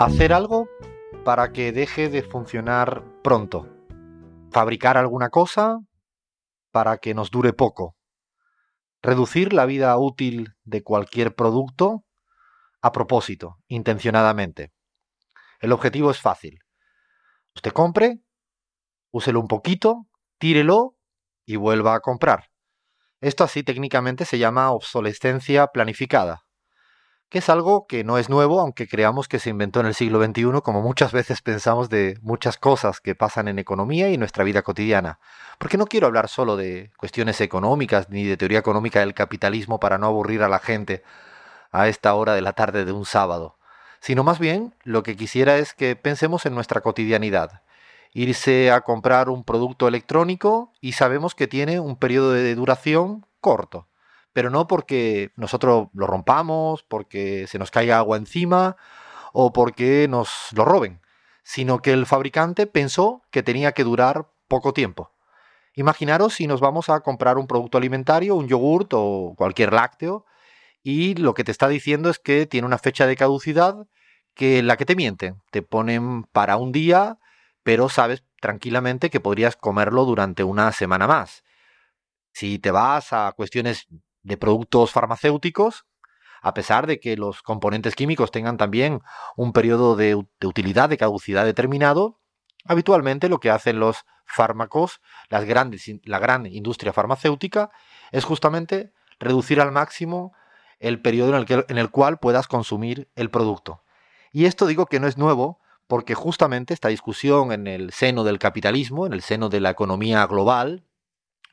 [0.00, 0.68] Hacer algo
[1.24, 3.66] para que deje de funcionar pronto.
[4.52, 5.80] Fabricar alguna cosa
[6.70, 7.96] para que nos dure poco.
[9.02, 12.04] Reducir la vida útil de cualquier producto
[12.80, 14.70] a propósito, intencionadamente.
[15.58, 16.60] El objetivo es fácil.
[17.56, 18.20] Usted compre,
[19.10, 20.06] úselo un poquito,
[20.38, 20.94] tírelo
[21.44, 22.50] y vuelva a comprar.
[23.20, 26.47] Esto así técnicamente se llama obsolescencia planificada
[27.28, 30.22] que es algo que no es nuevo, aunque creamos que se inventó en el siglo
[30.24, 34.44] XXI, como muchas veces pensamos de muchas cosas que pasan en economía y en nuestra
[34.44, 35.18] vida cotidiana.
[35.58, 39.98] Porque no quiero hablar solo de cuestiones económicas ni de teoría económica del capitalismo para
[39.98, 41.02] no aburrir a la gente
[41.70, 43.58] a esta hora de la tarde de un sábado,
[44.00, 47.62] sino más bien lo que quisiera es que pensemos en nuestra cotidianidad.
[48.14, 53.87] Irse a comprar un producto electrónico y sabemos que tiene un periodo de duración corto
[54.38, 58.76] pero no porque nosotros lo rompamos, porque se nos caiga agua encima
[59.32, 61.00] o porque nos lo roben,
[61.42, 65.10] sino que el fabricante pensó que tenía que durar poco tiempo.
[65.74, 70.24] Imaginaros si nos vamos a comprar un producto alimentario, un yogurt o cualquier lácteo,
[70.84, 73.88] y lo que te está diciendo es que tiene una fecha de caducidad
[74.34, 75.42] que la que te mienten.
[75.50, 77.18] Te ponen para un día,
[77.64, 81.42] pero sabes tranquilamente que podrías comerlo durante una semana más.
[82.30, 83.88] Si te vas a cuestiones
[84.28, 85.86] de productos farmacéuticos,
[86.40, 89.00] a pesar de que los componentes químicos tengan también
[89.36, 92.20] un periodo de, utilidad, de caducidad determinado,
[92.64, 97.70] habitualmente lo que hacen los fármacos, las grandes, la gran industria farmacéutica,
[98.12, 100.32] es justamente reducir al máximo
[100.78, 103.82] el periodo en el, en el cual puedas consumir el producto.
[104.30, 108.38] Y esto digo que no es nuevo, porque justamente esta discusión en el seno del
[108.38, 110.84] capitalismo, en el seno de la economía global,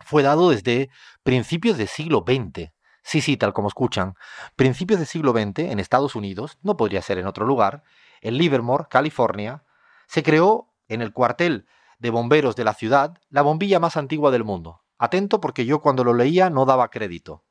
[0.05, 0.89] fue dado desde
[1.23, 2.71] principios del siglo XX.
[3.03, 4.13] Sí, sí, tal como escuchan.
[4.55, 7.83] Principios del siglo XX, en Estados Unidos, no podría ser en otro lugar,
[8.21, 9.63] en Livermore, California,
[10.07, 11.65] se creó en el cuartel
[11.97, 14.83] de bomberos de la ciudad la bombilla más antigua del mundo.
[14.99, 17.43] Atento porque yo cuando lo leía no daba crédito.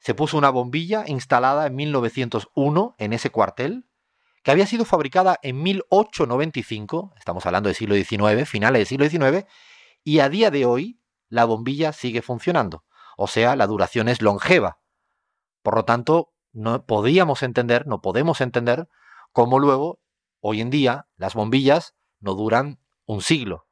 [0.00, 3.86] Se puso una bombilla instalada en 1901 en ese cuartel,
[4.42, 9.46] que había sido fabricada en 1895, estamos hablando del siglo XIX, finales del siglo XIX,
[10.02, 11.00] y a día de hoy
[11.34, 12.84] la bombilla sigue funcionando.
[13.16, 14.78] O sea, la duración es longeva.
[15.62, 18.88] Por lo tanto, no podíamos entender, no podemos entender
[19.32, 19.98] cómo luego,
[20.38, 23.66] hoy en día, las bombillas no duran un siglo.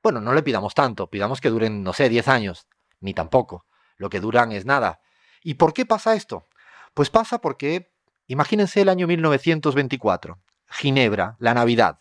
[0.00, 2.68] Bueno, no le pidamos tanto, pidamos que duren, no sé, 10 años,
[3.00, 3.66] ni tampoco.
[3.96, 5.00] Lo que duran es nada.
[5.42, 6.46] ¿Y por qué pasa esto?
[6.94, 7.92] Pues pasa porque,
[8.28, 11.98] imagínense el año 1924, Ginebra, la Navidad,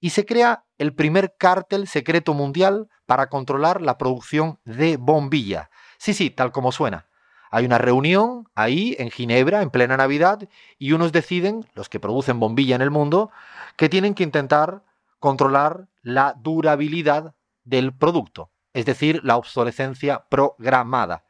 [0.00, 5.70] y se crea el primer cártel secreto mundial para controlar la producción de bombilla.
[5.98, 7.06] Sí, sí, tal como suena.
[7.50, 10.48] Hay una reunión ahí en Ginebra en plena Navidad
[10.78, 13.30] y unos deciden, los que producen bombilla en el mundo,
[13.76, 14.82] que tienen que intentar
[15.18, 17.34] controlar la durabilidad
[17.64, 21.24] del producto, es decir, la obsolescencia programada.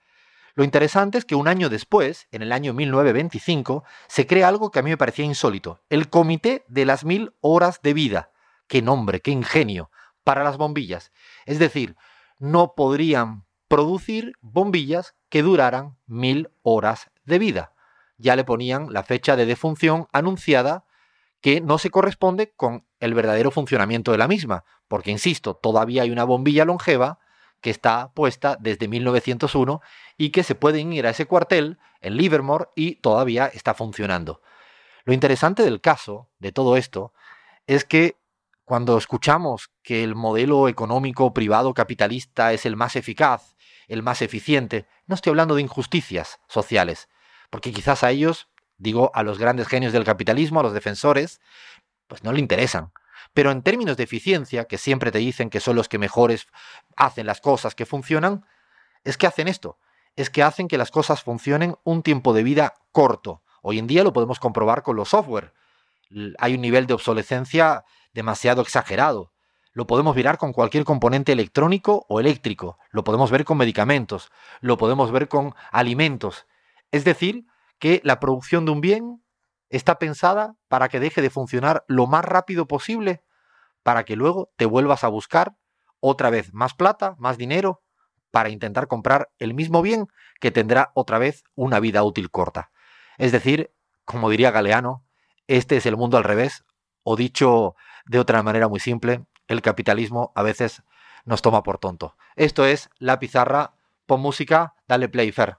[0.54, 4.80] Lo interesante es que un año después, en el año 1925, se crea algo que
[4.80, 8.30] a mí me parecía insólito, el Comité de las Mil Horas de Vida.
[8.68, 9.90] ¡Qué nombre, qué ingenio!
[10.28, 11.10] para las bombillas.
[11.46, 11.96] Es decir,
[12.38, 17.72] no podrían producir bombillas que duraran mil horas de vida.
[18.18, 20.84] Ya le ponían la fecha de defunción anunciada
[21.40, 26.10] que no se corresponde con el verdadero funcionamiento de la misma, porque, insisto, todavía hay
[26.10, 27.20] una bombilla longeva
[27.62, 29.80] que está puesta desde 1901
[30.18, 34.42] y que se pueden ir a ese cuartel en Livermore y todavía está funcionando.
[35.06, 37.14] Lo interesante del caso, de todo esto,
[37.66, 38.17] es que
[38.68, 43.56] cuando escuchamos que el modelo económico privado capitalista es el más eficaz,
[43.88, 47.08] el más eficiente, no estoy hablando de injusticias sociales,
[47.48, 51.40] porque quizás a ellos, digo, a los grandes genios del capitalismo, a los defensores,
[52.08, 52.92] pues no le interesan.
[53.32, 56.46] Pero en términos de eficiencia, que siempre te dicen que son los que mejores
[56.94, 58.44] hacen las cosas que funcionan,
[59.02, 59.78] es que hacen esto,
[60.14, 63.42] es que hacen que las cosas funcionen un tiempo de vida corto.
[63.62, 65.54] Hoy en día lo podemos comprobar con los software.
[66.38, 69.32] Hay un nivel de obsolescencia demasiado exagerado.
[69.72, 74.76] Lo podemos mirar con cualquier componente electrónico o eléctrico, lo podemos ver con medicamentos, lo
[74.76, 76.46] podemos ver con alimentos.
[76.90, 77.44] Es decir,
[77.78, 79.22] que la producción de un bien
[79.70, 83.22] está pensada para que deje de funcionar lo más rápido posible,
[83.82, 85.56] para que luego te vuelvas a buscar
[86.00, 87.82] otra vez más plata, más dinero,
[88.30, 90.06] para intentar comprar el mismo bien
[90.40, 92.70] que tendrá otra vez una vida útil corta.
[93.16, 93.72] Es decir,
[94.04, 95.04] como diría Galeano,
[95.48, 96.64] este es el mundo al revés,
[97.02, 97.74] o dicho
[98.06, 100.82] de otra manera muy simple, el capitalismo a veces
[101.24, 102.16] nos toma por tonto.
[102.36, 103.74] Esto es La Pizarra,
[104.06, 105.58] pon música, dale play, Fer.